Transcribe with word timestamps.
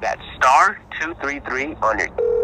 That's 0.00 0.22
star 0.36 0.78
233 1.00 1.76
on 1.82 1.98
your. 1.98 2.39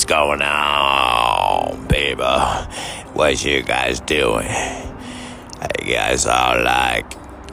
What's 0.00 0.08
going 0.08 0.40
on, 0.40 1.86
baby? 1.88 2.22
What 3.12 3.44
you 3.44 3.62
guys 3.62 4.00
doing? 4.00 4.48
You 5.84 5.94
guys 5.94 6.24
all 6.24 6.62
like, 6.64 7.12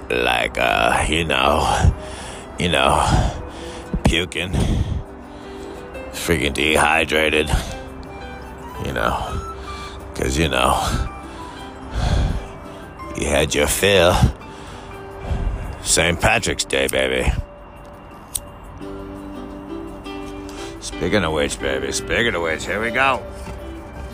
like, 0.09 0.57
uh, 0.57 1.05
you 1.09 1.25
know, 1.25 1.93
you 2.57 2.70
know, 2.70 3.33
puking, 4.05 4.54
freaking 6.13 6.54
dehydrated, 6.54 7.49
you 8.85 8.93
know, 8.93 9.11
cause 10.15 10.37
you 10.37 10.48
know, 10.48 10.71
you 13.17 13.27
had 13.27 13.54
your 13.54 13.67
fill. 13.67 14.15
St. 15.82 16.17
Patrick's 16.21 16.63
Day, 16.63 16.87
baby. 16.87 17.29
Speaking 20.98 21.23
of 21.23 21.31
which, 21.34 21.59
baby, 21.59 21.91
speaking 21.91 22.34
of 22.34 22.41
which, 22.41 22.65
here 22.65 22.81
we 22.81 22.90
go. 22.90 23.23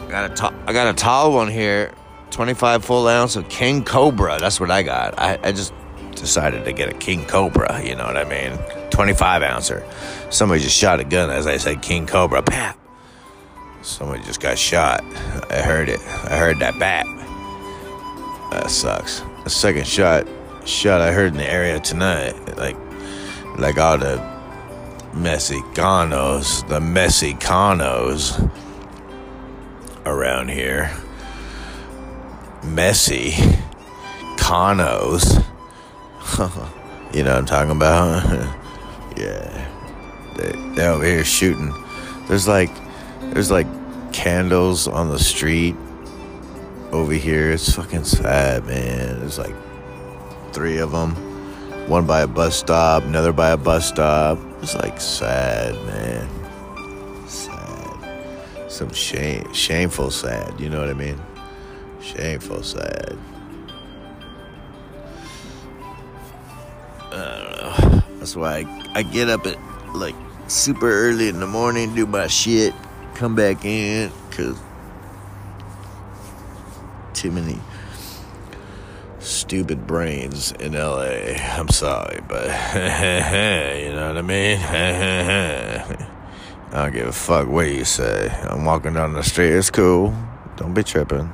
Got 0.10 0.32
a 0.32 0.36
to- 0.36 0.54
I 0.68 0.74
got 0.74 0.88
a 0.88 0.94
tall 0.94 1.32
one 1.34 1.48
here, 1.48 1.92
25 2.32 2.84
full 2.84 3.08
ounce 3.08 3.38
of 3.38 3.48
King 3.48 3.84
Cobra. 3.86 4.38
That's 4.40 4.60
what 4.60 4.70
I 4.70 4.84
got. 4.84 5.18
I, 5.18 5.40
I 5.42 5.52
just 5.54 5.74
decided 6.12 6.66
to 6.66 6.74
get 6.74 6.90
a 6.90 6.94
King 6.94 7.26
Cobra, 7.26 7.82
you 7.84 7.96
know 7.96 8.06
what 8.06 8.18
I 8.18 8.26
mean? 8.26 8.58
25 8.90 9.44
ouncer. 9.44 9.86
Somebody 10.30 10.62
just 10.62 10.78
shot 10.78 11.00
a 11.00 11.06
gun 11.06 11.30
as 11.30 11.48
I 11.48 11.58
said 11.58 11.82
King 11.82 12.06
Cobra. 12.06 12.44
Pap. 12.44 12.78
Somebody 13.82 14.22
just 14.24 14.42
got 14.42 14.58
shot. 14.58 15.04
I 15.50 15.62
heard 15.62 15.88
it. 15.90 16.00
I 16.02 16.38
heard 16.38 16.60
that 16.60 16.78
bat. 16.80 17.06
That 18.52 18.70
sucks. 18.70 19.22
The 19.46 19.50
second 19.50 19.88
shot, 19.88 20.28
shot 20.66 21.02
I 21.02 21.12
heard 21.14 21.32
in 21.32 21.38
the 21.38 21.50
area 21.50 21.80
tonight, 21.80 22.58
like, 22.58 22.78
like 23.58 23.78
all 23.78 23.98
the 23.98 24.33
Mexicanos, 25.14 26.68
the 26.68 26.80
Mexicanos 26.80 28.52
around 30.06 30.50
here. 30.50 30.92
Messy 32.64 33.34
Canos. 34.38 35.36
you 37.14 37.24
know 37.24 37.32
what 37.32 37.38
I'm 37.38 37.46
talking 37.46 37.72
about? 37.72 38.24
yeah. 39.18 39.70
They, 40.36 40.52
they're 40.76 40.92
over 40.92 41.06
here 41.06 41.24
shooting. 41.24 41.74
There's 42.28 42.48
like, 42.48 42.72
there's 43.34 43.52
like 43.52 43.68
candles 44.14 44.88
on 44.88 45.10
the 45.10 45.20
street 45.20 45.76
over 46.92 47.14
here. 47.14 47.52
It's 47.52 47.74
fucking 47.74 48.06
sad, 48.06 48.66
man. 48.66 49.20
There's 49.20 49.38
like 49.38 49.56
three 50.54 50.78
of 50.78 50.92
them. 50.92 51.16
One 51.90 52.08
by 52.08 52.22
a 52.22 52.28
bus 52.28 52.56
stop, 52.56 53.04
another 53.04 53.34
by 53.34 53.50
a 53.50 53.58
bus 53.58 53.90
stop. 53.90 54.40
It's 54.64 54.76
like 54.76 55.02
sad, 55.02 55.76
man. 55.86 57.28
Sad. 57.28 58.72
Some 58.72 58.94
shame, 58.94 59.54
shameful 59.54 60.10
sad. 60.10 60.58
You 60.58 60.70
know 60.70 60.80
what 60.80 60.90
I 60.90 60.94
mean? 60.94 61.22
Shameful 62.02 62.64
sad. 62.64 63.18
I 67.12 67.12
don't 67.12 67.92
know. 67.92 68.04
That's 68.20 68.38
why 68.38 68.60
I, 68.60 69.00
I 69.00 69.04
get 69.04 69.28
up 69.28 69.46
at 69.46 69.58
like 69.94 70.16
super 70.48 70.90
early 70.90 71.28
in 71.28 71.42
the 71.42 71.48
morning, 71.48 71.94
do 71.94 72.06
my 72.06 72.28
shit, 72.28 72.74
come 73.16 73.36
back 73.36 73.66
in, 73.66 74.14
cause 74.32 74.58
too 77.14 77.32
many 77.32 77.60
stupid 79.54 79.86
brains 79.86 80.52
in 80.54 80.74
LA. 80.74 81.36
I'm 81.38 81.70
sorry, 81.70 82.22
but 82.28 82.46
you 82.74 83.92
know 83.94 84.08
what 84.08 84.18
I 84.18 84.22
mean? 84.24 84.58
I 86.72 86.86
don't 86.86 86.92
give 86.92 87.08
a 87.08 87.12
fuck 87.12 87.48
what 87.48 87.68
you 87.68 87.86
say. 87.86 88.36
I'm 88.50 88.66
walking 88.66 88.96
down 88.96 89.14
the 89.14 89.22
street, 89.22 89.52
it's 89.52 89.70
cool. 89.70 90.12
Don't 90.56 90.74
be 90.74 90.82
tripping. 90.82 91.32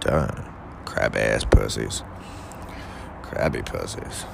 Done. 0.00 0.52
Crab 0.84 1.16
ass 1.16 1.46
pussies. 1.46 2.02
Crabby 3.22 3.62
pussies. 3.62 4.26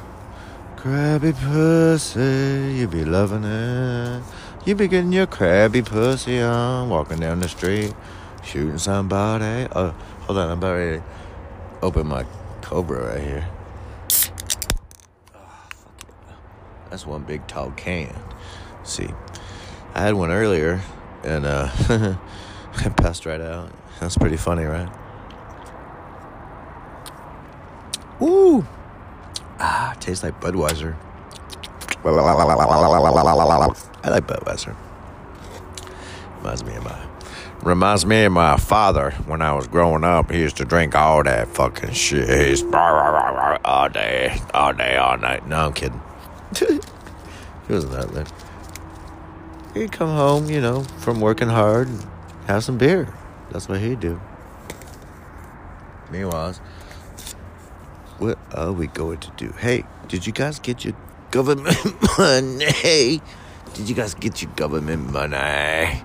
Crabby 0.75 1.33
pussy, 1.33 2.75
you 2.75 2.89
be 2.89 3.05
loving 3.05 3.45
it. 3.45 4.25
You 4.65 4.75
be 4.75 4.89
getting 4.89 5.13
your 5.13 5.29
crabby 5.29 5.83
pussy 5.83 6.41
on, 6.41 6.89
walking 6.89 7.21
down 7.21 7.39
the 7.39 7.49
street, 7.49 7.95
shooting 8.43 8.79
somebody. 8.79 9.69
Oh, 9.77 9.95
hold 10.23 10.39
on, 10.39 10.51
I'm 10.51 10.59
about 10.59 10.75
ready 10.75 10.97
to 10.99 11.05
open 11.83 12.09
my 12.09 12.27
Cobra 12.67 13.15
right 13.15 13.23
here. 13.23 13.49
Oh. 15.33 15.69
That's 16.91 17.07
one 17.07 17.23
big 17.23 17.47
tall 17.47 17.71
can. 17.71 18.13
See, 18.83 19.09
I 19.95 20.01
had 20.01 20.15
one 20.15 20.33
earlier 20.33 20.81
and 21.23 21.47
uh, 21.47 21.71
I 22.75 22.89
passed 22.97 23.25
right 23.25 23.41
out. 23.41 23.71
That's 24.01 24.19
pretty 24.19 24.37
funny, 24.37 24.65
right? 24.65 24.89
Ooh. 28.21 28.67
Ah, 29.61 29.95
tastes 30.01 30.25
like 30.25 30.41
Budweiser. 30.41 30.97
I 34.03 34.11
like 34.11 34.27
Budweiser. 34.27 34.75
Reminds 36.39 36.65
me 36.65 36.75
of 36.75 36.83
my 36.83 37.16
reminds 37.67 38.07
me 38.07 38.25
of 38.25 38.33
my 38.33 38.57
father 38.57 39.11
when 39.27 39.43
I 39.43 39.53
was 39.53 39.67
growing 39.67 40.05
up. 40.05 40.31
He 40.31 40.39
used 40.39 40.57
to 40.59 40.65
drink 40.65 40.95
all 40.95 41.25
that 41.25 41.49
fucking 41.49 41.93
shit. 41.93 42.29
He's 42.49 42.63
all 42.73 43.89
day, 43.89 44.39
all 44.55 44.73
day, 44.73 44.97
all 44.97 45.19
night. 45.19 45.49
No, 45.49 45.67
I'm 45.67 45.73
kidding. 45.73 46.01
he 46.57 47.73
wasn't 47.73 47.93
that 47.95 48.15
late. 48.15 48.33
He'd 49.75 49.91
come 49.91 50.11
home, 50.11 50.49
you 50.49 50.61
know, 50.61 50.85
from 51.01 51.21
working 51.21 51.49
hard 51.49 51.89
and 51.89 52.07
have 52.47 52.63
some 52.63 52.79
beer. 52.79 53.13
That's 53.51 53.69
what 53.69 53.81
he'd 53.81 53.99
do. 53.99 54.21
Meanwhile, 56.13 56.55
what 58.19 58.39
are 58.55 58.73
we 58.73 58.87
going 58.87 59.19
to 59.19 59.31
do? 59.37 59.53
Hey, 59.59 59.83
did 60.07 60.25
you 60.25 60.33
guys 60.33 60.61
get 60.61 60.85
your 60.85 60.95
government 61.33 61.77
money? 62.19 63.21
Did 63.75 63.89
you 63.89 63.95
guys 63.97 64.15
get 64.15 64.41
your 64.41 64.53
government 64.53 65.11
money? 65.11 66.05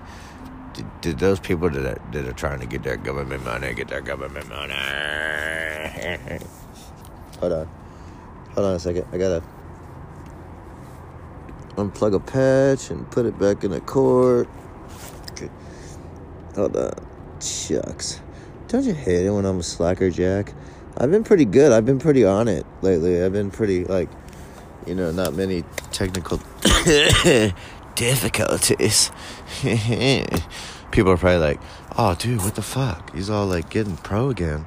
Did 1.02 1.18
those 1.18 1.40
people 1.40 1.68
that 1.68 1.84
are, 1.84 2.00
that 2.12 2.28
are 2.28 2.32
trying 2.32 2.60
to 2.60 2.66
get 2.66 2.84
their 2.84 2.96
government 2.96 3.44
money 3.44 3.74
get 3.74 3.88
their 3.88 4.00
government 4.00 4.48
money? 4.48 4.72
Hold 7.40 7.52
on. 7.52 7.68
Hold 8.54 8.66
on 8.66 8.74
a 8.76 8.78
second. 8.78 9.06
I 9.12 9.18
gotta 9.18 9.42
unplug 11.70 12.14
a 12.14 12.20
patch 12.20 12.90
and 12.90 13.10
put 13.10 13.26
it 13.26 13.36
back 13.36 13.64
in 13.64 13.72
the 13.72 13.80
cord. 13.80 14.46
Okay. 15.32 15.50
Hold 16.54 16.76
on. 16.76 16.92
Shucks. 17.40 18.20
Don't 18.68 18.84
you 18.84 18.94
hate 18.94 19.26
it 19.26 19.30
when 19.30 19.44
I'm 19.44 19.58
a 19.58 19.62
slacker, 19.64 20.08
Jack? 20.08 20.52
I've 20.96 21.10
been 21.10 21.24
pretty 21.24 21.46
good. 21.46 21.72
I've 21.72 21.84
been 21.84 21.98
pretty 21.98 22.24
on 22.24 22.46
it 22.46 22.64
lately. 22.80 23.24
I've 23.24 23.32
been 23.32 23.50
pretty, 23.50 23.84
like, 23.86 24.08
you 24.86 24.94
know, 24.94 25.10
not 25.10 25.34
many 25.34 25.64
technical 25.90 26.40
difficulties. 27.96 29.10
People 30.92 31.10
are 31.10 31.16
probably 31.16 31.38
like, 31.38 31.60
oh, 31.96 32.14
dude, 32.14 32.42
what 32.42 32.54
the 32.54 32.62
fuck? 32.62 33.12
He's 33.14 33.30
all 33.30 33.46
like 33.46 33.70
getting 33.70 33.96
pro 33.96 34.28
again. 34.28 34.66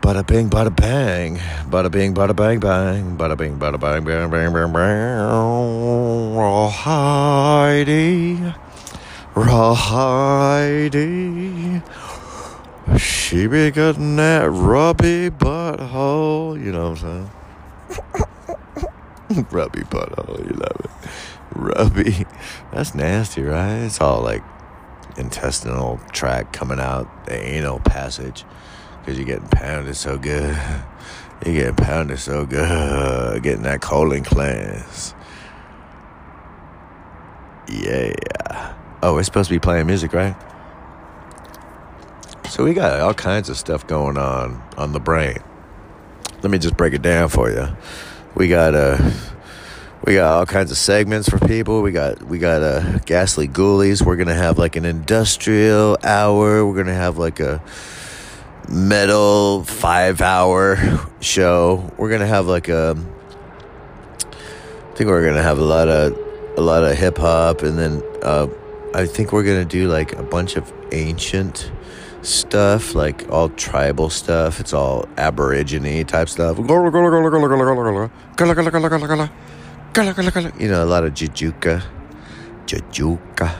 Bada 0.00 0.24
bing, 0.24 0.48
bada 0.48 0.74
bang. 0.74 1.36
Bada 1.68 1.90
bing, 1.90 2.14
bada 2.14 2.34
bang, 2.34 2.58
bang. 2.60 3.18
Bada 3.18 3.36
bing, 3.36 3.58
bada 3.58 3.78
bang, 3.78 4.02
bang, 4.04 4.30
bang, 4.30 4.52
bang, 4.52 4.72
bang. 4.72 5.18
Rawhidey. 6.38 8.54
Rawhidey. 9.34 9.82
She 12.98 13.46
be 13.48 13.70
getting 13.70 14.16
that 14.16 14.48
rubby 14.48 15.28
butthole. 15.28 16.58
You 16.58 16.72
know 16.72 16.90
what 16.90 17.02
I'm 17.02 17.28
saying? 19.28 19.28
Rubby 19.50 19.82
butthole, 19.82 20.38
you 20.38 20.54
love 20.56 20.80
it. 20.80 20.90
Rubby. 21.52 22.24
That's 22.72 22.94
nasty, 22.94 23.42
right? 23.42 23.80
It's 23.80 24.00
all 24.00 24.22
like 24.22 24.42
intestinal 25.18 26.00
tract 26.12 26.52
coming 26.52 26.80
out, 26.80 27.26
the 27.26 27.34
anal 27.34 27.80
passage. 27.80 28.44
Because 29.00 29.18
you're 29.18 29.26
getting 29.26 29.48
pounded 29.48 29.96
so 29.96 30.18
good. 30.18 30.56
You're 31.46 31.54
getting 31.54 31.76
pounded 31.76 32.18
so 32.18 32.44
good. 32.44 33.42
Getting 33.44 33.62
that 33.62 33.80
colon 33.80 34.24
cleanse. 34.24 35.14
Yeah. 37.68 38.74
Oh, 39.02 39.14
we're 39.14 39.22
supposed 39.22 39.48
to 39.48 39.54
be 39.54 39.60
playing 39.60 39.86
music, 39.86 40.12
right? 40.12 40.34
So 42.48 42.64
we 42.64 42.74
got 42.74 42.98
all 42.98 43.14
kinds 43.14 43.48
of 43.48 43.56
stuff 43.56 43.86
going 43.86 44.18
on 44.18 44.60
on 44.76 44.92
the 44.92 44.98
brain. 44.98 45.38
Let 46.42 46.50
me 46.50 46.58
just 46.58 46.76
break 46.76 46.92
it 46.92 47.02
down 47.02 47.28
for 47.28 47.50
you. 47.50 47.68
We 48.34 48.48
got 48.48 48.74
uh 48.74 48.98
we 50.04 50.14
got 50.14 50.32
all 50.32 50.46
kinds 50.46 50.70
of 50.70 50.76
segments 50.76 51.28
for 51.28 51.38
people. 51.38 51.82
We 51.82 51.92
got 51.92 52.22
we 52.22 52.38
got 52.38 52.62
uh 52.62 52.98
ghastly 53.00 53.48
ghoulies. 53.48 54.04
We're 54.04 54.16
gonna 54.16 54.34
have 54.34 54.58
like 54.58 54.76
an 54.76 54.84
industrial 54.84 55.98
hour. 56.04 56.64
We're 56.66 56.76
gonna 56.76 56.94
have 56.94 57.18
like 57.18 57.40
a 57.40 57.62
metal 58.68 59.64
five 59.64 60.20
hour 60.20 60.78
show. 61.20 61.92
We're 61.96 62.10
gonna 62.10 62.26
have 62.26 62.46
like 62.46 62.68
a 62.68 62.96
I 64.24 64.94
think 64.94 65.10
we're 65.10 65.26
gonna 65.26 65.42
have 65.42 65.58
a 65.58 65.64
lot 65.64 65.88
of 65.88 66.16
a 66.56 66.60
lot 66.60 66.84
of 66.84 66.96
hip 66.96 67.18
hop 67.18 67.62
and 67.62 67.78
then 67.78 68.02
uh 68.22 68.48
I 68.94 69.06
think 69.06 69.32
we're 69.32 69.44
gonna 69.44 69.64
do 69.64 69.88
like 69.88 70.12
a 70.12 70.22
bunch 70.22 70.56
of 70.56 70.72
ancient 70.92 71.70
stuff, 72.22 72.94
like 72.94 73.28
all 73.30 73.48
tribal 73.50 74.10
stuff. 74.10 74.60
It's 74.60 74.72
all 74.72 75.08
aborigine 75.16 76.04
type 76.06 76.28
stuff. 76.28 76.58
You 79.98 80.68
know, 80.68 80.84
a 80.84 80.86
lot 80.86 81.02
of 81.02 81.12
jajuka. 81.12 81.82
Jajuka. 82.66 83.50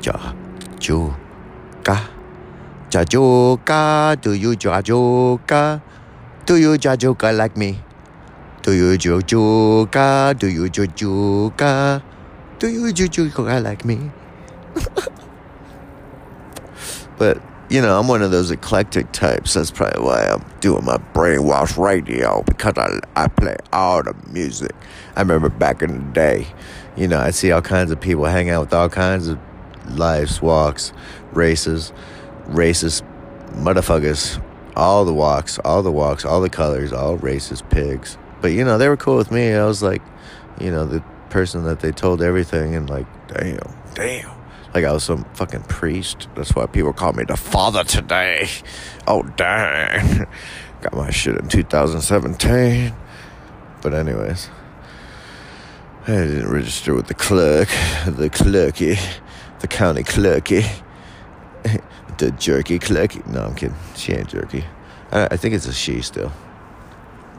Jajuka. 0.00 1.98
Jajuka. 2.90 4.20
Do 4.20 4.34
you 4.34 4.54
jajuka? 4.54 5.82
Do 6.46 6.56
you 6.56 6.78
jajuka 6.78 7.36
like 7.36 7.56
me? 7.56 7.80
Do 8.62 8.72
you 8.72 8.96
jajuka? 8.96 10.38
Do 10.38 10.46
you 10.46 10.70
jajuka? 10.70 12.02
Do 12.60 12.68
you 12.68 12.92
jajuka 12.92 13.60
like 13.60 13.84
me? 13.84 14.12
but 17.18 17.42
you 17.70 17.80
know, 17.80 17.98
I'm 17.98 18.08
one 18.08 18.22
of 18.22 18.30
those 18.30 18.50
eclectic 18.50 19.10
types. 19.12 19.54
That's 19.54 19.70
probably 19.70 20.04
why 20.04 20.26
I'm 20.26 20.44
doing 20.60 20.84
my 20.84 20.98
brainwash 20.98 21.82
radio 21.82 22.42
because 22.42 22.74
I, 22.76 23.00
I 23.16 23.28
play 23.28 23.56
all 23.72 24.02
the 24.02 24.14
music. 24.30 24.72
I 25.16 25.20
remember 25.20 25.48
back 25.48 25.82
in 25.82 25.92
the 25.92 26.12
day, 26.12 26.46
you 26.96 27.08
know, 27.08 27.18
I'd 27.18 27.34
see 27.34 27.50
all 27.50 27.62
kinds 27.62 27.90
of 27.90 28.00
people 28.00 28.24
hang 28.24 28.50
out 28.50 28.60
with 28.60 28.74
all 28.74 28.88
kinds 28.88 29.28
of 29.28 29.38
lives, 29.90 30.42
walks, 30.42 30.92
races, 31.32 31.92
racist 32.48 33.02
motherfuckers, 33.52 34.42
all 34.76 35.04
the 35.04 35.14
walks, 35.14 35.58
all 35.60 35.82
the 35.82 35.92
walks, 35.92 36.24
all 36.24 36.40
the 36.40 36.50
colors, 36.50 36.92
all 36.92 37.16
races, 37.16 37.62
pigs. 37.62 38.18
But, 38.40 38.52
you 38.52 38.64
know, 38.64 38.76
they 38.78 38.88
were 38.88 38.96
cool 38.96 39.16
with 39.16 39.30
me. 39.30 39.52
I 39.52 39.64
was 39.64 39.82
like, 39.82 40.02
you 40.60 40.70
know, 40.70 40.84
the 40.84 41.02
person 41.30 41.64
that 41.64 41.80
they 41.80 41.92
told 41.92 42.22
everything 42.22 42.74
and 42.74 42.88
like, 42.90 43.06
damn, 43.28 43.58
damn. 43.94 44.33
Like 44.74 44.84
I 44.84 44.92
was 44.92 45.04
some 45.04 45.24
fucking 45.34 45.62
priest. 45.62 46.28
That's 46.34 46.54
why 46.54 46.66
people 46.66 46.92
call 46.92 47.12
me 47.12 47.24
the 47.24 47.36
father 47.36 47.84
today. 47.84 48.48
Oh 49.06 49.22
dang. 49.22 50.26
Got 50.80 50.94
my 50.94 51.10
shit 51.10 51.36
in 51.36 51.48
2017. 51.48 52.92
But 53.80 53.94
anyways. 53.94 54.50
I 56.02 56.06
didn't 56.06 56.50
register 56.50 56.94
with 56.94 57.06
the 57.06 57.14
clerk. 57.14 57.68
The 58.04 58.28
clerky. 58.28 59.00
The 59.60 59.68
county 59.68 60.02
clerky. 60.02 60.66
the 62.18 62.30
jerky 62.32 62.78
clerky. 62.78 63.26
No, 63.26 63.44
I'm 63.44 63.54
kidding. 63.54 63.76
She 63.96 64.12
ain't 64.12 64.28
jerky. 64.28 64.64
I, 65.12 65.26
I 65.26 65.36
think 65.36 65.54
it's 65.54 65.66
a 65.66 65.72
she 65.72 66.02
still. 66.02 66.32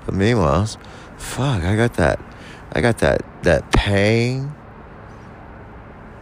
But 0.06 0.16
meanwhile, 0.16 0.66
fuck, 1.18 1.64
I 1.64 1.76
got 1.76 1.96
that 1.96 2.20
I 2.76 2.82
got 2.82 2.98
that 3.00 3.24
that 3.44 3.72
pain 3.72 4.54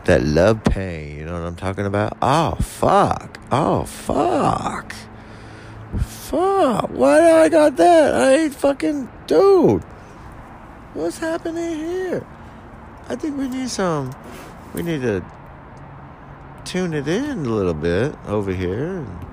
that 0.06 0.24
love 0.24 0.64
pain. 0.64 1.18
You 1.18 1.26
know 1.26 1.34
what 1.34 1.48
I'm 1.48 1.56
talking 1.56 1.86
about? 1.86 2.18
Oh, 2.22 2.56
fuck. 2.56 3.40
Oh, 3.52 3.84
fuck. 3.86 4.94
Fuck. 6.00 6.90
Why 6.90 7.20
do 7.20 7.28
I 7.28 7.50
got 7.50 7.76
that? 7.78 8.16
I 8.16 8.34
ain't 8.34 8.56
fucking. 8.56 9.10
Dude. 9.28 9.84
What's 10.94 11.18
happening 11.18 11.78
here? 11.78 12.26
I 13.08 13.16
think 13.16 13.38
we 13.38 13.48
need 13.48 13.70
some. 13.70 14.14
We 14.74 14.84
need 14.84 15.02
to 15.02 15.24
tune 16.66 16.94
it 16.94 17.08
in 17.08 17.46
a 17.46 17.50
little 17.50 17.74
bit 17.74 18.16
over 18.28 18.54
here 18.54 18.98
and 18.98 19.26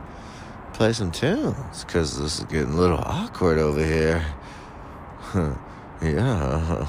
play 0.73 0.93
some 0.93 1.11
tunes 1.11 1.85
because 1.85 2.19
this 2.19 2.39
is 2.39 2.45
getting 2.47 2.73
a 2.73 2.77
little 2.77 2.99
awkward 2.99 3.59
over 3.59 3.85
here. 3.85 4.25
yeah. 6.03 6.87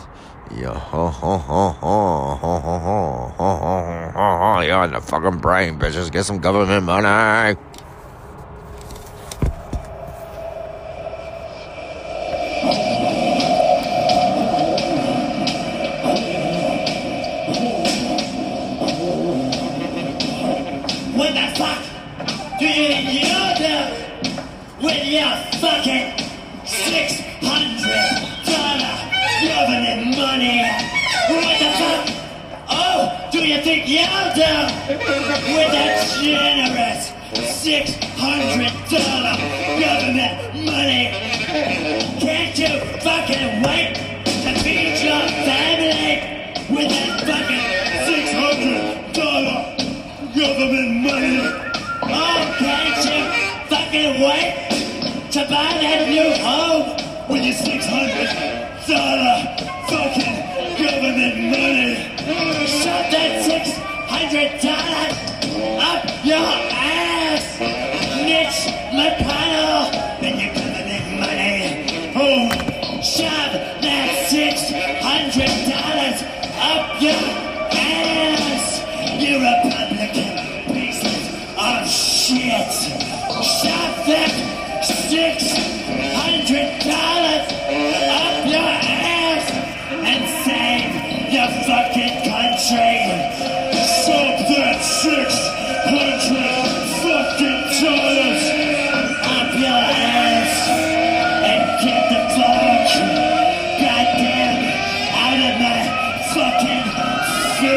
Yeah, 0.54 0.74
ho, 0.78 1.08
ho, 1.08 1.38
ho, 1.38 1.70
ho, 1.70 2.36
ho, 2.36 2.36
ho, 2.36 2.60
ho, 2.60 2.80
ho, 2.80 3.30
ho, 3.40 4.12
ho, 4.16 4.38
ho, 4.56 4.62
you're 4.62 4.84
in 4.86 4.92
the 4.94 5.02
fucking 5.02 5.40
brain, 5.40 5.80
bitches. 5.80 6.12
Get 6.12 6.26
some 6.26 6.40
government 6.40 6.84
money. 6.86 7.56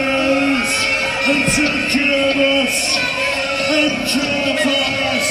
hands 0.05 0.73
and 1.29 1.43
take 1.57 1.89
care 1.95 2.35
us 2.35 2.77
and 3.77 3.93
care 4.13 4.57
for 4.65 4.83
us 5.13 5.29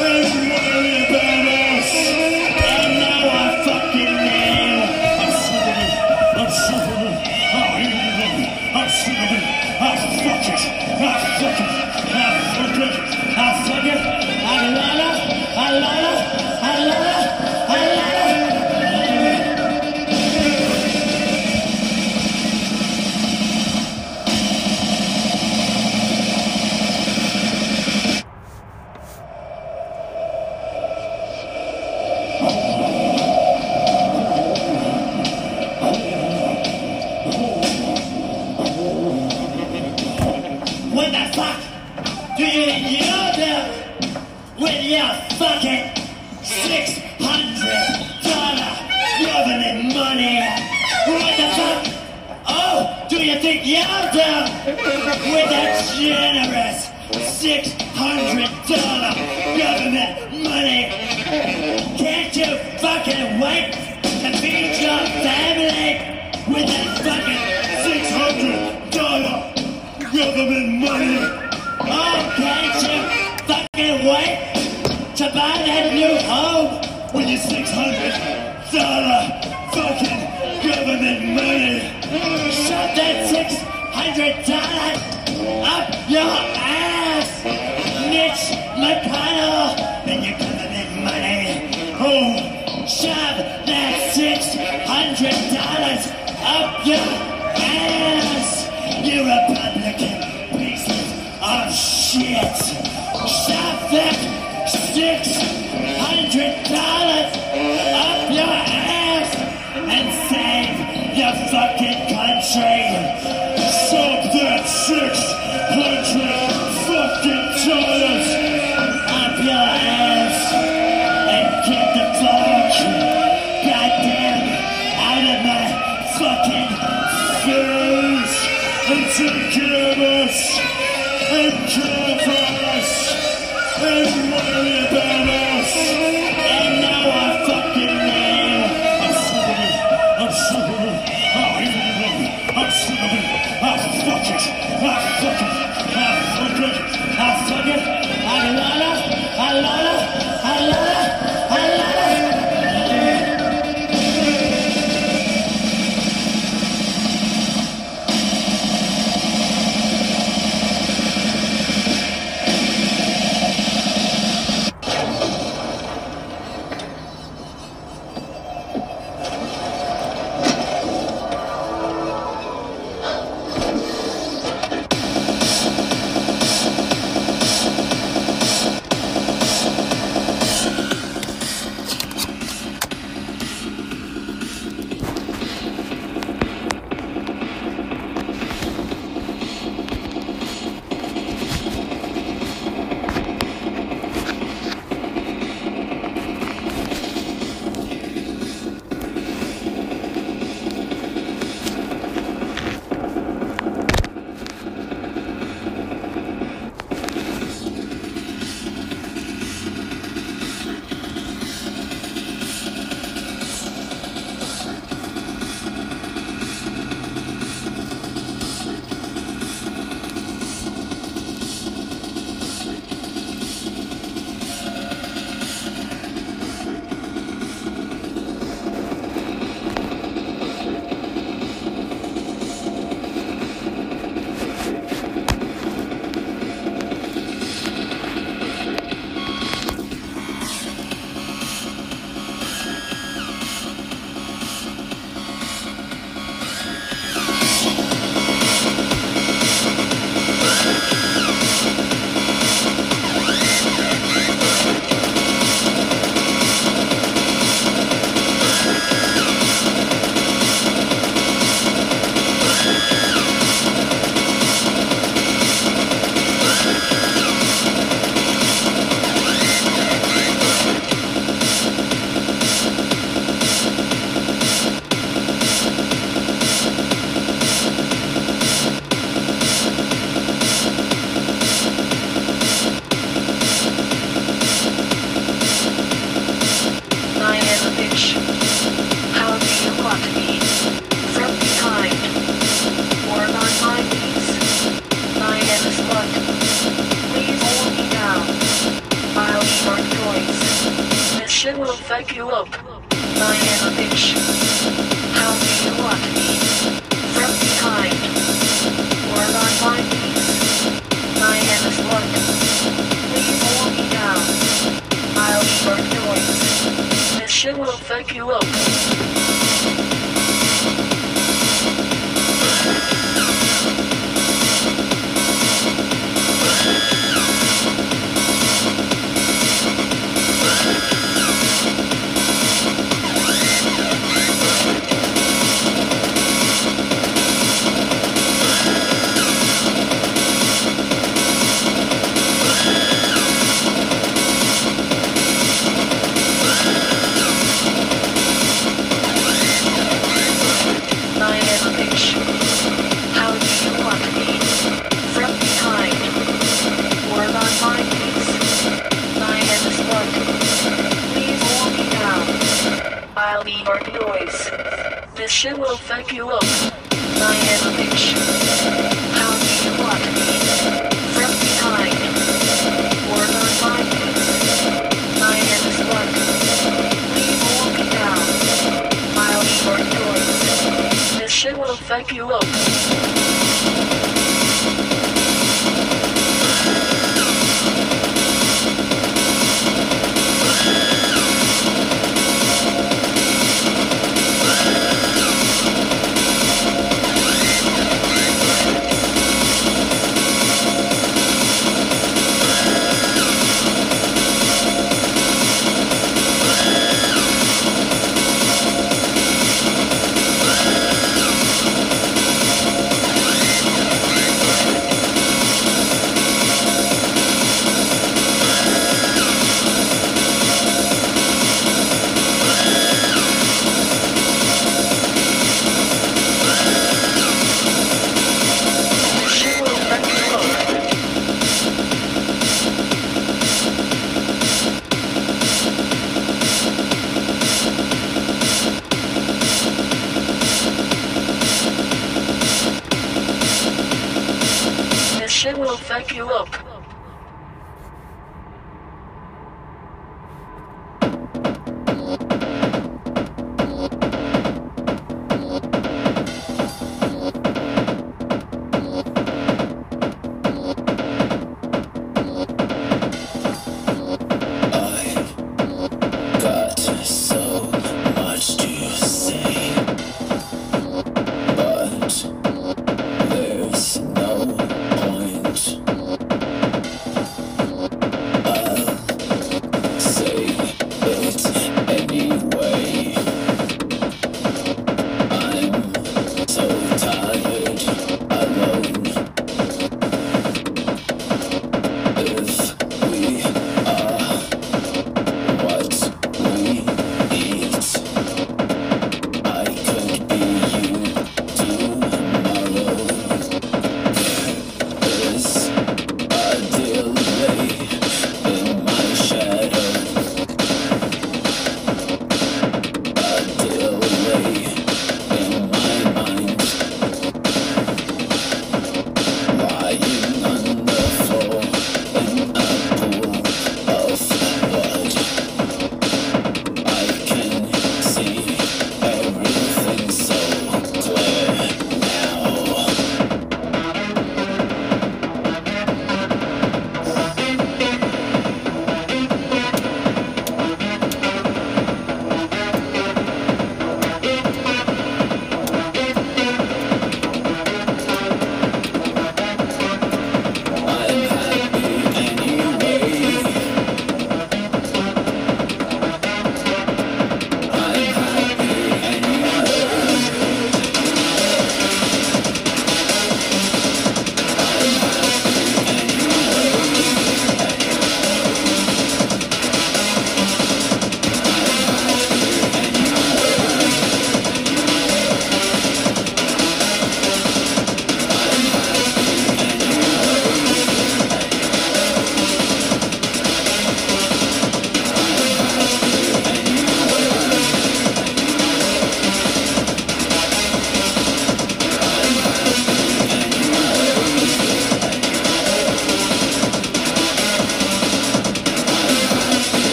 and 0.00 0.24
worry 0.50 0.94
about 1.06 1.44
us. 1.68 1.88
And 2.76 2.92
now 3.04 3.22
I 3.28 3.62
fucking 3.66 4.14
know. 4.26 4.66
I'm 5.22 5.32
sick 5.44 5.66
of 5.70 5.76
it. 5.84 5.92
I'm 6.40 6.50
sick 6.64 6.86
of 6.94 7.00
it. 7.08 7.16
I 7.54 7.66
hate 7.76 8.40
it. 8.40 8.52
I'm 8.74 8.88
sick 9.00 9.20
of 9.24 9.30
it. 9.36 9.44
I 9.80 9.92
fuck 10.24 10.46
it. 10.48 10.62
I 11.00 11.12
fuck 11.40 11.60
it. 11.60 11.83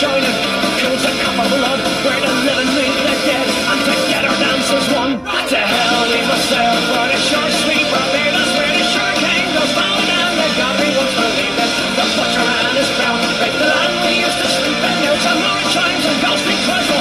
shining 0.00 0.36
Kills 0.80 1.04
a 1.04 1.12
cup 1.20 1.36
of 1.36 1.48
blood 1.52 1.80
Where 2.08 2.20
the 2.24 2.32
living 2.48 2.72
meet 2.72 2.96
the 3.04 3.16
dead 3.28 3.48
And 3.68 3.80
together 3.84 4.32
dance 4.40 4.70
as 4.72 4.86
one 4.96 5.12
To 5.20 5.60
hell 5.60 6.08
leave 6.08 6.30
us 6.36 6.44
there 6.48 6.76
Where 6.88 7.08
the 7.12 7.20
shore 7.28 7.52
sweeper 7.60 8.04
lead 8.16 8.34
us 8.40 8.50
Where 8.56 8.72
the 8.80 8.84
shore 8.96 9.14
king 9.20 9.46
goes 9.52 9.72
down 9.76 10.00
And 10.00 10.34
the 10.40 10.48
god 10.56 10.74
we 10.80 10.88
once 10.96 11.14
believed 11.20 11.60
in 11.60 11.70
The 12.00 12.06
butcher 12.16 12.46
and 12.48 12.76
his 12.80 12.90
crown. 12.96 13.18
Break 13.38 13.54
the 13.60 13.68
land 13.68 13.94
we 14.08 14.12
used 14.24 14.40
to 14.40 14.48
sleep 14.48 14.80
in 14.88 14.96
There's 15.04 15.20
tomorrow, 15.20 15.60
more 15.60 15.68
chimes 15.68 16.04
and 16.08 16.18
ghostly 16.24 16.56
cries 16.64 16.99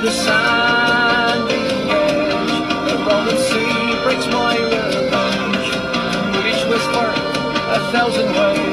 The 0.00 0.12
edge, 1.90 2.52
the 2.88 2.94
rolling 3.04 3.40
sea 3.48 4.02
breaks 4.04 4.26
my 4.28 4.54
revenge. 4.56 5.68
Each 6.46 6.62
whisper, 6.70 7.08
a 7.68 7.78
thousand 7.90 8.30
ways, 8.32 8.67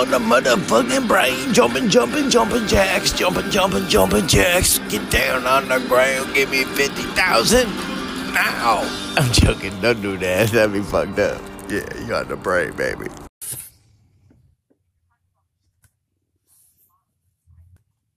on 0.00 0.10
the 0.10 0.18
motherfucking 0.18 1.06
brain. 1.06 1.52
Jumping, 1.52 1.90
jumping, 1.90 2.30
jumping 2.30 2.66
jacks. 2.66 3.12
Jumping, 3.12 3.50
jumping, 3.50 3.86
jumping 3.86 4.26
jacks. 4.26 4.78
Get 4.88 5.10
down 5.10 5.46
on 5.46 5.68
the 5.68 5.78
ground. 5.88 6.34
Give 6.34 6.50
me 6.50 6.64
50,000 6.64 7.68
now. 8.32 8.80
I'm 9.18 9.30
joking. 9.30 9.78
Don't 9.82 10.00
do 10.00 10.16
that. 10.16 10.48
That'd 10.52 10.72
be 10.72 10.80
fucked 10.80 11.18
up. 11.18 11.42
Yeah, 11.68 11.84
you 12.00 12.14
on 12.14 12.28
the 12.28 12.36
brain, 12.36 12.72
baby. 12.76 13.08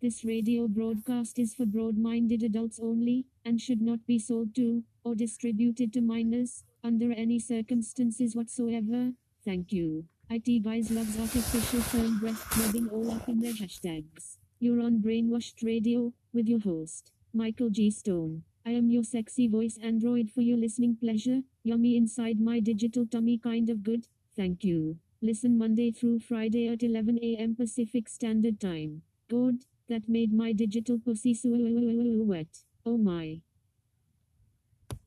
This 0.01 0.23
radio 0.23 0.67
broadcast 0.67 1.38
is 1.38 1.53
for 1.53 1.65
broad 1.65 1.97
minded 1.97 2.43
adults 2.43 2.79
only, 2.81 3.25
and 3.43 3.59
should 3.59 3.81
not 3.81 4.05
be 4.05 4.19
sold 4.19 4.55
to, 4.55 4.84
or 5.03 5.15
distributed 5.15 5.91
to 5.93 6.01
minors, 6.01 6.63
under 6.84 7.11
any 7.11 7.39
circumstances 7.39 8.36
whatsoever. 8.36 9.11
Thank 9.45 9.71
you. 9.73 10.05
IT 10.34 10.63
Guys 10.63 10.89
loves 10.89 11.19
artificial 11.19 11.79
firm 11.81 12.17
breast 12.17 12.43
rubbing 12.57 12.89
all 12.89 13.11
up 13.11 13.29
in 13.29 13.39
their 13.39 13.53
hashtags. 13.53 14.38
You're 14.59 14.81
on 14.81 14.97
Brainwashed 14.97 15.63
Radio, 15.63 16.11
with 16.34 16.47
your 16.49 16.59
host, 16.59 17.11
Michael 17.36 17.69
G. 17.69 17.91
Stone. 17.91 18.41
I 18.65 18.71
am 18.71 18.89
your 18.89 19.03
sexy 19.03 19.47
voice 19.47 19.77
android 19.77 20.31
for 20.31 20.41
your 20.41 20.57
listening 20.57 20.95
pleasure, 20.95 21.41
yummy 21.63 21.95
inside 21.95 22.39
my 22.39 22.59
digital 22.59 23.05
tummy 23.05 23.38
kind 23.38 23.69
of 23.69 23.84
good, 23.84 24.07
thank 24.36 24.63
you. 24.63 24.97
Listen 25.21 25.55
Monday 25.55 25.91
through 25.91 26.21
Friday 26.21 26.67
at 26.67 26.81
11 26.81 27.19
a.m. 27.21 27.55
Pacific 27.55 28.09
Standard 28.09 28.59
Time. 28.59 29.03
Good, 29.29 29.65
that 29.88 30.09
made 30.09 30.34
my 30.34 30.51
digital 30.51 30.97
pussy 30.97 31.36
so 31.36 31.49
wet. 31.51 32.63
Oh 32.88 32.97
my. 32.97 33.41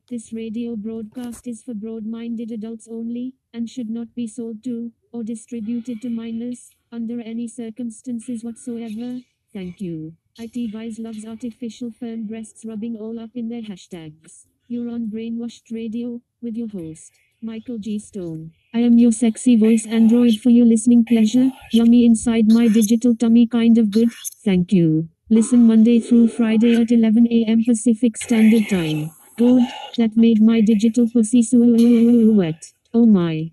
This 0.08 0.32
radio 0.32 0.76
broadcast 0.76 1.48
is 1.48 1.64
for 1.64 1.74
broad 1.74 2.06
minded 2.06 2.52
adults 2.52 2.86
only, 2.88 3.34
and 3.52 3.68
should 3.68 3.90
not 3.90 4.14
be 4.14 4.28
sold 4.28 4.62
to, 4.62 4.92
or 5.12 5.24
distributed 5.24 6.00
to 6.02 6.10
minors, 6.10 6.70
under 6.92 7.20
any 7.20 7.48
circumstances 7.48 8.44
whatsoever. 8.44 9.22
Thank 9.52 9.80
you. 9.80 10.14
IT 10.38 10.72
Guys 10.72 11.00
loves 11.00 11.26
artificial 11.26 11.90
firm 11.90 12.28
breasts 12.28 12.64
rubbing 12.64 12.94
all 12.94 13.18
up 13.18 13.30
in 13.34 13.48
their 13.48 13.62
hashtags. 13.62 14.46
You're 14.68 14.90
on 14.90 15.10
Brainwashed 15.10 15.72
Radio, 15.72 16.20
with 16.40 16.54
your 16.54 16.68
host, 16.68 17.10
Michael 17.42 17.78
G. 17.78 17.98
Stone. 17.98 18.52
I 18.72 18.82
am 18.82 18.98
your 18.98 19.10
sexy 19.10 19.56
voice 19.56 19.86
android 19.86 20.34
for 20.40 20.50
your 20.50 20.66
listening 20.66 21.04
pleasure, 21.04 21.50
yummy 21.72 22.06
inside 22.06 22.52
my 22.52 22.68
digital 22.68 23.16
tummy 23.16 23.48
kind 23.48 23.76
of 23.76 23.90
good, 23.90 24.10
thank 24.44 24.72
you. 24.72 25.08
Listen 25.28 25.66
Monday 25.66 25.98
through 25.98 26.28
Friday 26.28 26.80
at 26.80 26.92
11 26.92 27.26
a.m. 27.26 27.64
Pacific 27.66 28.16
Standard 28.16 28.68
Time. 28.68 29.10
God, 29.38 29.62
That 29.96 30.16
made 30.16 30.42
my 30.42 30.60
digital 30.60 31.08
pussy 31.08 31.42
so 31.42 31.58
wet. 32.34 32.72
Oh 32.92 33.06
my. 33.06 33.50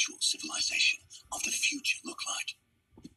virtual 0.00 0.20
civilization 0.20 0.98
of 1.32 1.42
the 1.42 1.50
future 1.50 1.98
look 2.06 2.20
like? 2.26 2.56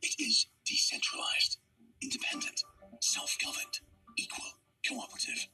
It 0.01 0.15
is 0.19 0.47
decentralized, 0.65 1.57
independent, 2.01 2.61
self 2.99 3.37
governed, 3.43 3.79
equal, 4.17 4.51
cooperative. 4.87 5.47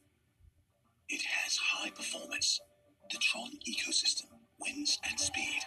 It 1.07 1.21
has 1.21 1.57
high 1.57 1.91
performance. 1.91 2.59
The 3.11 3.17
Tron 3.17 3.51
ecosystem 3.67 4.29
wins 4.59 4.97
at 5.03 5.19
speed. 5.19 5.61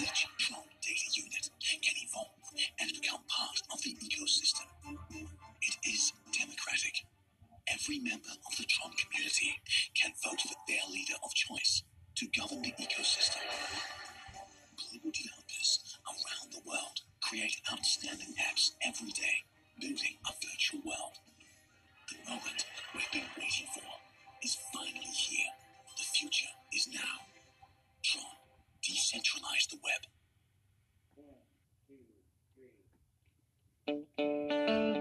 Each 0.00 0.26
Tron 0.38 0.64
data 0.82 1.08
unit 1.14 1.50
can 1.82 1.94
evolve 1.96 2.52
and 2.80 2.90
become 3.00 3.20
part 3.28 3.60
of 3.72 3.82
the 3.82 3.96
ecosystem. 3.96 4.68
It 5.62 5.76
is 5.84 6.12
democratic. 6.38 7.04
Every 7.68 7.98
member 8.00 8.36
of 8.46 8.56
the 8.56 8.64
Tron 8.64 8.92
community 8.96 9.56
can 9.94 10.12
vote 10.24 10.40
for 10.40 10.56
their 10.68 10.84
leader 10.90 11.16
of 11.24 11.34
choice 11.34 11.82
to 12.16 12.26
govern 12.36 12.62
the 12.62 12.72
ecosystem. 12.72 13.44
Developers 15.04 15.98
around 16.08 16.52
the 16.52 16.60
world 16.66 17.00
create 17.22 17.60
outstanding 17.70 18.34
apps 18.48 18.70
every 18.82 19.12
day, 19.12 19.44
building 19.78 20.16
a 20.26 20.32
virtual 20.32 20.80
world. 20.84 21.18
The 22.08 22.30
moment 22.30 22.64
we've 22.94 23.12
been 23.12 23.28
waiting 23.36 23.66
for 23.74 23.84
is 24.42 24.56
finally 24.72 25.12
here. 25.12 25.52
The 25.98 26.04
future 26.04 26.48
is 26.72 26.88
now. 26.94 27.26
Tron, 28.02 28.24
decentralize 28.82 29.68
the 29.68 29.78
web. 29.84 30.02
Big 34.16 34.95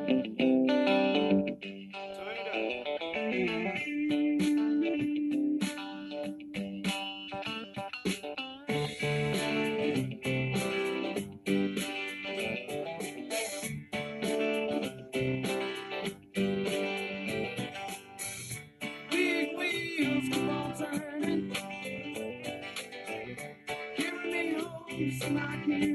turning. 20.77 21.55
Carry 23.97 24.31
me 24.31 24.59
home, 24.59 25.19
somebody 25.19 25.67
new. 25.67 25.94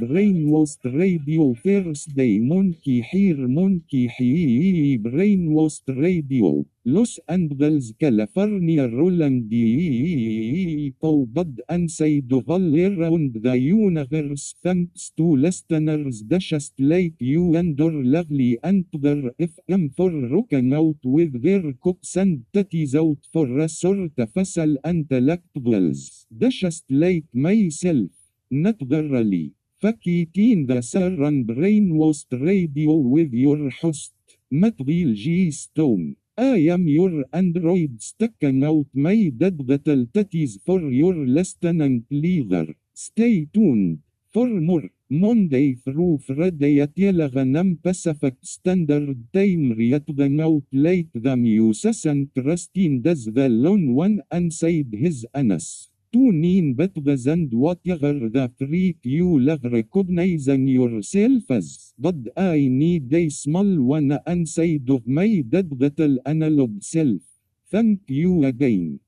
It's 0.00 0.06
Brainwashed 0.06 0.84
Radio 0.84 1.54
First 1.54 2.14
Day 2.14 2.38
Monkey 2.38 3.00
Here 3.00 3.48
Monkey 3.48 4.06
Here 4.06 4.96
Brainwashed 4.98 5.88
Radio 5.88 6.64
Los 6.84 7.18
Angeles 7.26 7.92
California 7.98 8.86
Roland 8.86 9.50
Bud 11.34 11.60
and 11.68 11.90
said 11.90 12.32
all 12.32 12.76
around 12.78 13.42
the 13.42 13.58
universe 13.58 14.54
thanks 14.62 15.10
to 15.16 15.34
listeners 15.34 16.22
just 16.22 16.74
like 16.78 17.14
you 17.18 17.56
and 17.56 17.76
your 17.76 17.92
lovely 17.92 18.56
Anchor 18.62 19.32
FM 19.40 19.96
for 19.96 20.10
rocking 20.10 20.74
out 20.74 21.02
with 21.02 21.42
their 21.42 21.72
cooks 21.82 22.14
and 22.14 22.44
tatties 22.54 22.94
out 22.94 23.26
for 23.32 23.48
a 23.58 23.68
sort 23.68 24.12
of 24.16 24.32
facile 24.32 24.76
intellectuals 24.84 26.26
just 26.38 26.84
like 26.88 27.26
myself 27.34 28.10
naturally 28.50 29.57
فكيتين 29.78 30.66
ذا 30.66 30.80
سارن 30.80 31.46
brainwashed 31.46 32.32
radio 32.32 32.94
with 33.14 33.32
your 33.32 33.70
host 33.80 34.12
متغيل 34.52 35.14
جي 35.14 35.50
ستون 35.50 36.16
I 36.38 36.68
am 36.70 36.86
your 36.86 37.24
android 37.32 38.00
sticking 38.00 38.62
out 38.62 38.86
my 38.94 39.28
dead 39.36 39.58
little 39.70 40.06
titties 40.06 40.52
for 40.64 40.80
your 40.80 41.14
listening 41.14 42.04
pleasure. 42.08 42.76
Stay 42.94 43.48
tuned 43.52 43.98
for 44.32 44.46
more 44.46 44.88
Monday 45.10 45.74
through 45.74 46.18
Friday 46.18 46.80
at 46.80 46.92
11 46.96 47.78
Pacific 47.82 48.36
Standard 48.42 49.18
Time 49.32 49.72
reading 49.72 50.40
out 50.40 50.62
late 50.70 51.10
the 51.12 51.36
Muses 51.36 52.04
and 52.04 52.32
Christine 52.34 53.02
does 53.02 53.24
the 53.24 53.48
lone 53.48 53.94
one 53.94 54.22
inside 54.30 54.90
his 54.92 55.26
anus. 55.34 55.90
Tune 56.12 56.44
in 56.44 56.74
Betgas 56.74 57.26
and 57.26 57.50
whatever 57.52 58.12
the 58.28 58.50
freak 58.58 58.98
you 59.04 59.38
love 59.38 59.64
recognizing 59.64 60.68
yourself 60.68 61.50
as. 61.50 61.94
But 61.98 62.16
I 62.36 62.68
need 62.68 63.12
a 63.14 63.30
small 63.30 63.80
one 63.82 64.18
inside 64.26 64.90
of 64.90 65.06
my 65.06 65.42
dead 65.48 65.70
little 65.80 66.18
analog 66.26 66.82
self. 66.82 67.22
Thank 67.70 68.00
you 68.08 68.44
again. 68.44 69.00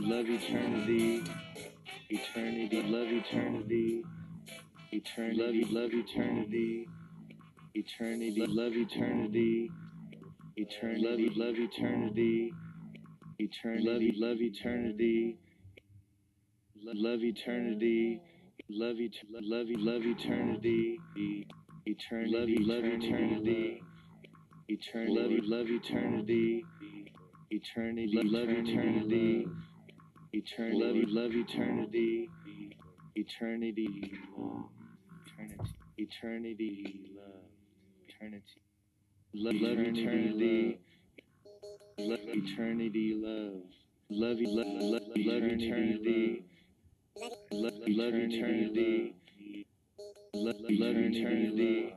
Love 0.00 0.26
eternity, 0.28 1.24
eternity, 2.10 2.82
love 2.82 3.08
eternity, 3.08 4.04
eternity, 4.92 5.64
love 5.64 5.72
love 5.72 5.90
eternity, 5.94 6.88
eternity, 7.74 8.34
love 8.48 8.74
eternity, 8.74 9.70
eternity, 10.56 11.02
love 11.02 11.36
love 11.36 11.56
eternity, 11.58 12.54
eternity, 13.38 14.12
love 14.20 14.40
love 14.40 14.42
eternity, 14.42 15.40
love 16.76 17.22
eternity, 17.24 18.20
love 18.70 18.98
love 19.42 19.68
love 19.78 20.06
eternity, 20.06 20.98
eternity, 21.86 22.58
love 22.60 22.84
eternity, 22.84 23.82
eternity, 24.68 25.14
love 25.14 25.32
love 25.44 25.68
eternity, 25.70 26.64
eternity, 27.50 28.08
love 28.24 28.50
eternity, 28.50 29.46
eternity, 30.36 31.06
love 31.08 31.32
eternity, 31.32 32.30
eternity, 33.14 34.12
eternity, 35.26 35.66
eternity, 35.98 37.10
love, 37.16 37.44
eternity, 38.08 38.60
love, 39.34 39.54
love. 39.62 39.78
Eternity, 39.78 40.74
love. 41.98 42.20
Eternity, 42.26 43.14
love, 43.14 43.62
love, 44.10 44.38
love, 44.40 44.66
love, 44.82 45.02
love 45.16 45.44
eternity. 45.44 46.44
Love, 47.52 47.72
love 47.88 48.14
eternity. 48.14 49.14
Love, 50.34 50.56
love. 50.60 50.96
Eternity. 50.98 51.94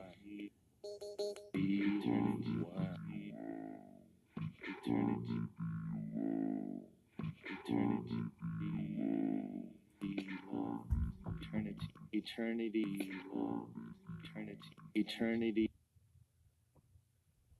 Eternity. 12.29 13.11
Eternity. 14.23 14.59
Eternity. 14.95 15.69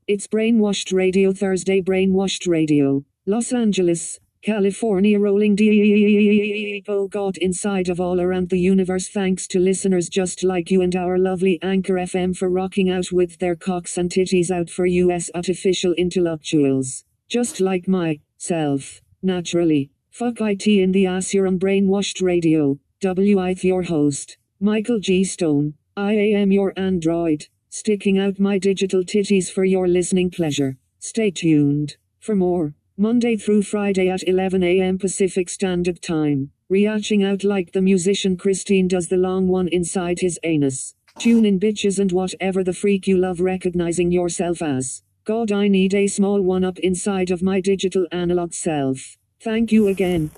It's 0.07 0.27
Brainwashed 0.27 0.93
Radio 0.93 1.31
Thursday 1.31 1.81
Brainwashed 1.81 2.49
Radio. 2.49 3.05
Los 3.25 3.53
Angeles, 3.53 4.19
California 4.41 5.19
rolling 5.19 5.55
deep 5.55 6.83
oh 6.89 7.07
God 7.07 7.37
inside 7.37 7.87
of 7.87 8.01
all 8.01 8.19
around 8.19 8.49
the 8.49 8.59
universe 8.59 9.07
thanks 9.07 9.47
to 9.47 9.59
listeners 9.59 10.09
just 10.09 10.43
like 10.43 10.69
you 10.69 10.81
and 10.81 10.95
our 10.97 11.17
lovely 11.17 11.59
Anchor 11.61 11.93
FM 11.93 12.35
for 12.35 12.49
rocking 12.49 12.89
out 12.89 13.11
with 13.11 13.39
their 13.39 13.55
cocks 13.55 13.97
and 13.97 14.09
titties 14.09 14.51
out 14.51 14.69
for 14.69 14.85
US 14.85 15.29
artificial 15.33 15.93
intellectuals. 15.93 17.05
Just 17.29 17.61
like 17.61 17.87
myself. 17.87 19.01
Naturally. 19.21 19.91
Fuck 20.11 20.41
IT 20.41 20.67
in 20.67 20.91
the 20.91 21.05
ass 21.05 21.33
you're 21.33 21.47
on 21.47 21.57
Brainwashed 21.57 22.21
Radio. 22.21 22.79
W.I.Th 22.99 23.63
your 23.63 23.83
host. 23.83 24.37
Michael 24.59 24.97
G. 24.99 25.23
Stone. 25.23 25.75
I 25.95 26.13
am 26.13 26.51
your 26.51 26.73
android. 26.75 27.45
Sticking 27.69 28.17
out 28.17 28.39
my 28.39 28.57
digital 28.57 29.03
titties 29.03 29.51
for 29.51 29.63
your 29.63 29.87
listening 29.87 30.31
pleasure. 30.31 30.77
Stay 30.97 31.29
tuned. 31.29 31.97
For 32.19 32.35
more. 32.35 32.73
Monday 32.97 33.37
through 33.37 33.61
Friday 33.61 34.09
at 34.09 34.27
11 34.27 34.63
a.m. 34.63 34.97
Pacific 34.97 35.47
Standard 35.49 36.01
Time. 36.01 36.49
Reaching 36.69 37.23
out 37.23 37.43
like 37.43 37.71
the 37.71 37.83
musician 37.83 38.35
Christine 38.35 38.87
does 38.87 39.09
the 39.09 39.17
long 39.17 39.47
one 39.47 39.67
inside 39.67 40.21
his 40.21 40.39
anus. 40.41 40.95
Tune 41.19 41.45
in 41.45 41.59
bitches 41.59 41.99
and 41.99 42.11
whatever 42.11 42.63
the 42.63 42.73
freak 42.73 43.05
you 43.05 43.19
love 43.19 43.39
recognizing 43.39 44.11
yourself 44.11 44.63
as. 44.63 45.03
God, 45.23 45.51
I 45.51 45.67
need 45.67 45.93
a 45.93 46.07
small 46.07 46.41
one 46.41 46.63
up 46.63 46.79
inside 46.79 47.29
of 47.29 47.43
my 47.43 47.61
digital 47.61 48.07
analog 48.11 48.55
self. 48.55 49.17
Thank 49.39 49.71
you 49.71 49.87
again. 49.87 50.31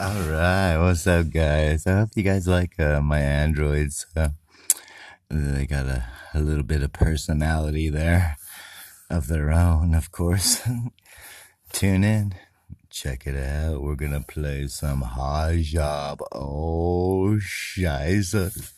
All 0.00 0.22
right, 0.22 0.76
what's 0.76 1.06
up, 1.06 1.30
guys? 1.30 1.86
I 1.86 1.98
hope 2.00 2.10
you 2.16 2.24
guys 2.24 2.48
like 2.48 2.80
uh, 2.80 3.00
my 3.00 3.20
androids. 3.20 4.06
Uh, 4.16 4.30
they 5.30 5.66
got 5.66 5.86
a, 5.86 6.04
a 6.34 6.40
little 6.40 6.64
bit 6.64 6.82
of 6.82 6.92
personality 6.92 7.88
there 7.90 8.36
of 9.08 9.28
their 9.28 9.52
own, 9.52 9.94
of 9.94 10.10
course. 10.10 10.60
Tune 11.72 12.02
in, 12.02 12.34
check 12.90 13.24
it 13.24 13.36
out. 13.36 13.82
We're 13.82 13.94
gonna 13.94 14.24
play 14.26 14.66
some 14.66 15.04
job. 15.62 16.18
Oh, 16.32 17.38
scheiße. 17.38 18.72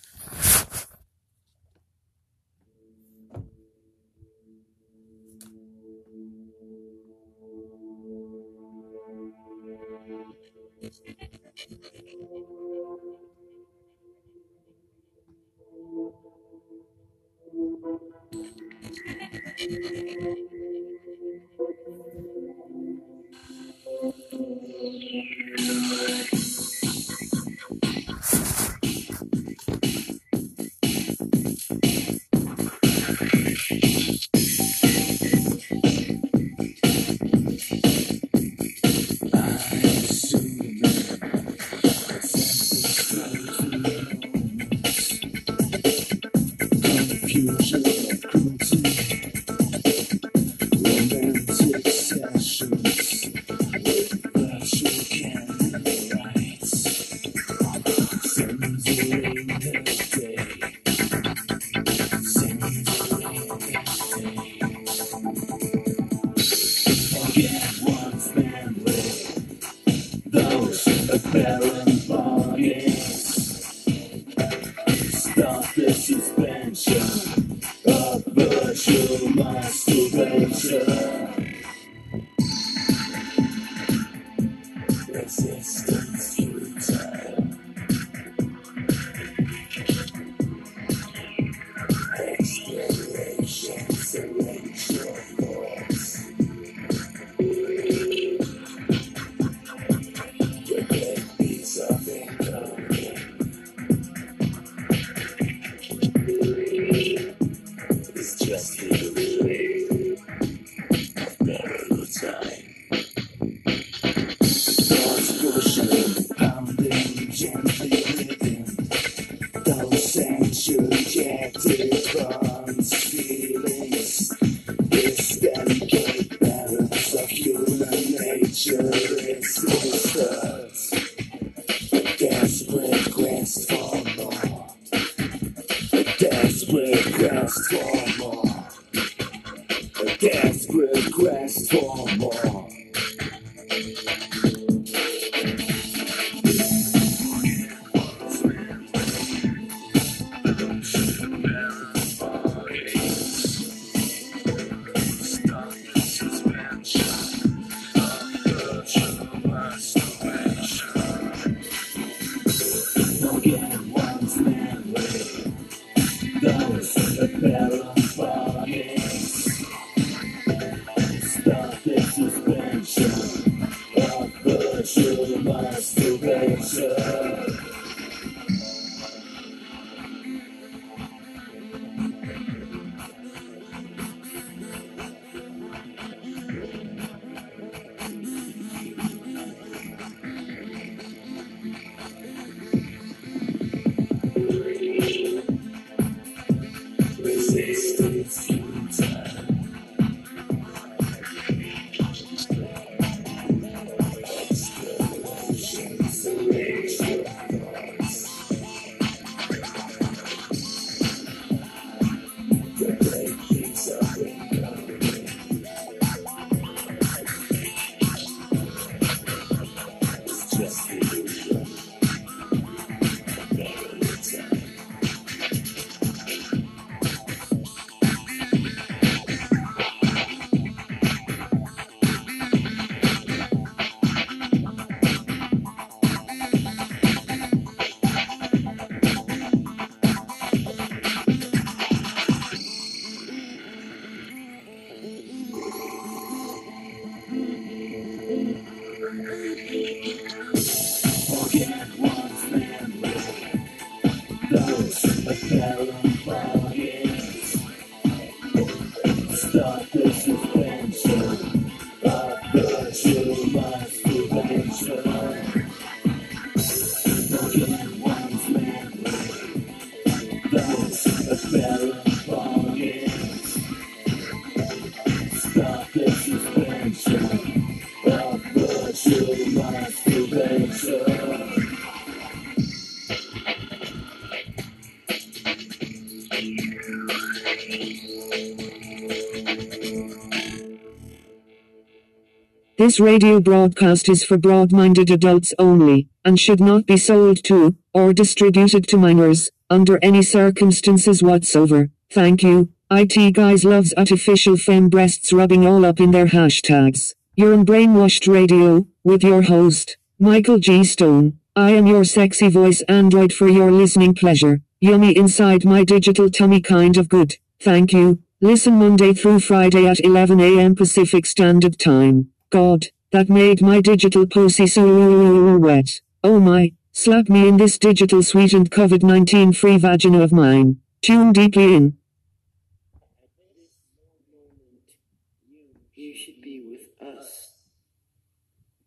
This 292.86 293.00
radio 293.00 293.40
broadcast 293.40 294.08
is 294.08 294.22
for 294.22 294.38
broad 294.38 294.70
minded 294.70 295.10
adults 295.10 295.52
only, 295.58 296.06
and 296.24 296.38
should 296.38 296.60
not 296.60 296.86
be 296.86 296.96
sold 296.96 297.42
to, 297.42 297.74
or 297.92 298.12
distributed 298.12 298.86
to 298.86 298.96
minors, 298.96 299.50
under 299.68 299.98
any 300.02 300.22
circumstances 300.22 301.20
whatsoever. 301.20 301.90
Thank 302.12 302.44
you. 302.44 302.68
IT 302.92 303.32
Guys 303.32 303.64
loves 303.64 303.92
artificial 303.96 304.56
femme 304.56 304.88
breasts 304.88 305.32
rubbing 305.32 305.66
all 305.66 305.84
up 305.84 305.98
in 305.98 306.12
their 306.12 306.26
hashtags. 306.26 307.14
You're 307.34 307.54
in 307.54 307.64
Brainwashed 307.66 308.32
Radio, 308.32 308.86
with 309.02 309.24
your 309.24 309.42
host, 309.42 309.96
Michael 310.20 310.60
G. 310.60 310.84
Stone. 310.84 311.40
I 311.56 311.72
am 311.72 311.88
your 311.88 312.04
sexy 312.04 312.48
voice 312.48 312.82
android 312.82 313.32
for 313.32 313.48
your 313.48 313.72
listening 313.72 314.14
pleasure. 314.14 314.60
Yummy 314.78 315.16
inside 315.16 315.64
my 315.64 315.82
digital 315.82 316.30
tummy 316.30 316.60
kind 316.60 316.96
of 316.98 317.08
good. 317.08 317.34
Thank 317.60 317.92
you. 317.92 318.22
Listen 318.40 318.74
Monday 318.74 319.12
through 319.12 319.40
Friday 319.40 319.88
at 319.88 319.98
11 319.98 320.38
a.m. 320.38 320.76
Pacific 320.76 321.26
Standard 321.26 321.80
Time. 321.80 322.30
God, 322.50 322.86
that 323.12 323.28
made 323.28 323.60
my 323.60 323.80
digital 323.80 324.26
pussy 324.26 324.66
so 324.66 325.58
wet. 325.58 326.00
Oh 326.22 326.38
my, 326.38 326.72
slap 326.92 327.28
me 327.28 327.48
in 327.48 327.56
this 327.56 327.78
digital 327.78 328.22
sweetened 328.22 328.70
COVID 328.70 329.02
19 329.02 329.52
free 329.52 329.78
vagina 329.78 330.22
of 330.22 330.32
mine. 330.32 330.78
Tune 331.02 331.32
deeply 331.32 331.74
in. 331.74 331.96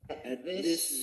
At 0.09 0.45
this 0.45 0.98